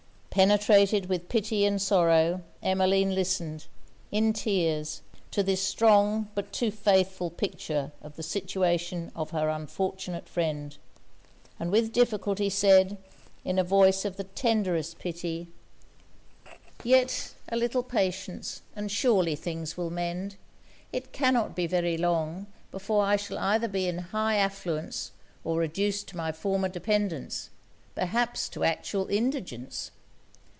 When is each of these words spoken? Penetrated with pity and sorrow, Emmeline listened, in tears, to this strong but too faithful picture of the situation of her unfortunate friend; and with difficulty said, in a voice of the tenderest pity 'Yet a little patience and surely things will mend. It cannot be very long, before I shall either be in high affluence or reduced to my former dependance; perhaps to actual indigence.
Penetrated 0.33 1.07
with 1.07 1.27
pity 1.27 1.65
and 1.65 1.81
sorrow, 1.81 2.41
Emmeline 2.63 3.13
listened, 3.13 3.65
in 4.13 4.31
tears, 4.31 5.01
to 5.29 5.43
this 5.43 5.61
strong 5.61 6.29
but 6.35 6.53
too 6.53 6.71
faithful 6.71 7.29
picture 7.29 7.91
of 8.01 8.15
the 8.15 8.23
situation 8.23 9.11
of 9.13 9.31
her 9.31 9.49
unfortunate 9.49 10.29
friend; 10.29 10.77
and 11.59 11.69
with 11.69 11.91
difficulty 11.91 12.49
said, 12.49 12.95
in 13.43 13.59
a 13.59 13.63
voice 13.65 14.05
of 14.05 14.15
the 14.15 14.23
tenderest 14.23 14.97
pity 14.99 15.49
'Yet 16.81 17.33
a 17.49 17.57
little 17.57 17.83
patience 17.83 18.61
and 18.73 18.89
surely 18.89 19.35
things 19.35 19.75
will 19.75 19.89
mend. 19.89 20.37
It 20.93 21.11
cannot 21.11 21.57
be 21.57 21.67
very 21.67 21.97
long, 21.97 22.47
before 22.71 23.03
I 23.03 23.17
shall 23.17 23.37
either 23.37 23.67
be 23.67 23.85
in 23.85 23.97
high 24.15 24.37
affluence 24.37 25.11
or 25.43 25.57
reduced 25.59 26.07
to 26.07 26.15
my 26.17 26.31
former 26.31 26.69
dependance; 26.69 27.49
perhaps 27.95 28.47
to 28.47 28.63
actual 28.63 29.07
indigence. 29.09 29.91